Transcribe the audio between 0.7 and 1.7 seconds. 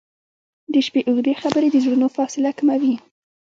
•د شپې اوږدې خبرې